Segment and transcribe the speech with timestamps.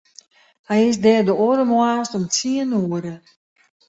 [0.67, 3.15] Hy is der de oare moarns om tsien oere.